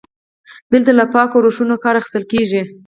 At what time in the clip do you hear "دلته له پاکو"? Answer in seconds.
0.71-1.43